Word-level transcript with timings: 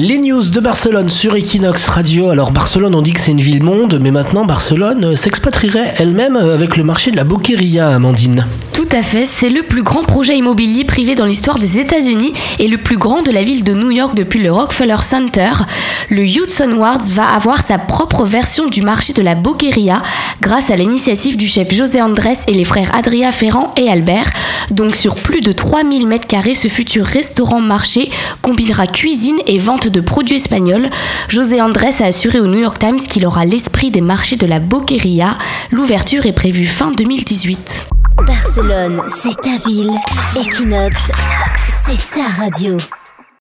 Les 0.00 0.18
news 0.20 0.48
de 0.48 0.60
Barcelone 0.60 1.08
sur 1.08 1.34
Equinox 1.34 1.88
Radio. 1.88 2.30
Alors 2.30 2.52
Barcelone, 2.52 2.94
on 2.94 3.02
dit 3.02 3.14
que 3.14 3.18
c'est 3.18 3.32
une 3.32 3.40
ville-monde, 3.40 3.98
mais 4.00 4.12
maintenant 4.12 4.44
Barcelone 4.44 5.04
euh, 5.04 5.16
s'expatrierait 5.16 5.94
elle-même 5.98 6.36
euh, 6.36 6.54
avec 6.54 6.76
le 6.76 6.84
marché 6.84 7.10
de 7.10 7.16
la 7.16 7.24
Boqueria, 7.24 7.88
Amandine. 7.88 8.46
Tout 8.72 8.86
à 8.92 9.02
fait, 9.02 9.26
c'est 9.26 9.50
le 9.50 9.64
plus 9.64 9.82
grand 9.82 10.04
projet 10.04 10.36
immobilier 10.36 10.84
privé 10.84 11.16
dans 11.16 11.24
l'histoire 11.24 11.58
des 11.58 11.80
États-Unis 11.80 12.32
et 12.60 12.68
le 12.68 12.78
plus 12.78 12.96
grand 12.96 13.22
de 13.22 13.32
la 13.32 13.42
ville 13.42 13.64
de 13.64 13.74
New 13.74 13.90
York 13.90 14.14
depuis 14.14 14.40
le 14.40 14.52
Rockefeller 14.52 15.02
Center. 15.02 15.50
Le 16.10 16.22
Hudson 16.24 16.70
Wards 16.76 17.06
va 17.08 17.24
avoir 17.24 17.66
sa 17.66 17.76
propre 17.76 18.24
version 18.24 18.68
du 18.68 18.82
marché 18.82 19.12
de 19.12 19.22
la 19.22 19.34
Boqueria 19.34 20.00
grâce 20.40 20.70
à 20.70 20.76
l'initiative 20.76 21.36
du 21.36 21.48
chef 21.48 21.74
José 21.74 22.00
Andrés 22.00 22.38
et 22.46 22.54
les 22.54 22.62
frères 22.62 22.94
Adria 22.94 23.32
Ferrand 23.32 23.74
et 23.76 23.90
Albert. 23.90 24.30
Donc 24.70 24.94
sur 24.94 25.14
plus 25.14 25.40
de 25.40 25.52
3000 25.52 26.06
m2, 26.08 26.54
ce 26.54 26.68
futur 26.68 27.04
restaurant-marché 27.06 28.10
combinera 28.42 28.86
cuisine 28.86 29.38
et 29.46 29.58
vente 29.58 29.88
de 29.88 30.00
produits 30.00 30.36
espagnols. 30.36 30.88
José 31.28 31.60
Andrés 31.60 31.94
a 32.00 32.06
assuré 32.06 32.40
au 32.40 32.46
New 32.46 32.60
York 32.60 32.78
Times 32.78 32.98
qu'il 32.98 33.26
aura 33.26 33.44
l'esprit 33.44 33.90
des 33.90 34.00
marchés 34.00 34.36
de 34.36 34.46
la 34.46 34.60
Boqueria. 34.60 35.36
L'ouverture 35.70 36.26
est 36.26 36.32
prévue 36.32 36.66
fin 36.66 36.90
2018. 36.92 37.84
Barcelone, 38.26 39.02
c'est 39.06 39.40
ta 39.40 39.68
ville. 39.68 39.92
Equinox, 40.36 40.96
c'est 41.86 42.18
ta 42.18 42.42
radio. 42.42 42.76